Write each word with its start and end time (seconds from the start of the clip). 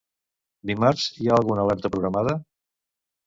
Dimarts 0.69 1.03
hi 1.23 1.29
ha 1.31 1.35
alguna 1.41 1.65
alerta 1.67 1.91
programada? 1.97 2.33